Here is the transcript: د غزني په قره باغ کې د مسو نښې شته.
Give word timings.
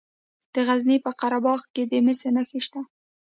د 0.53 0.55
غزني 0.67 0.97
په 1.05 1.11
قره 1.19 1.39
باغ 1.45 1.61
کې 1.73 1.83
د 1.91 1.93
مسو 2.05 2.29
نښې 2.35 2.59
شته. 2.65 2.81